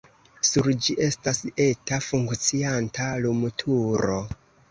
Sur 0.49 0.69
ĝi 0.85 0.95
estas 1.07 1.41
eta 1.65 1.99
funkcianta 2.07 3.11
lumturo. 3.27 4.19